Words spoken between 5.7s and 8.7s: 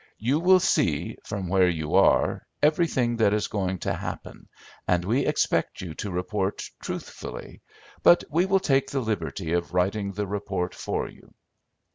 you to report truthfully; but we will